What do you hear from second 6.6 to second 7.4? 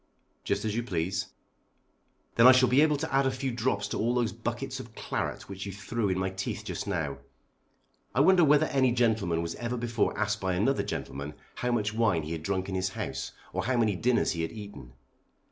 just now.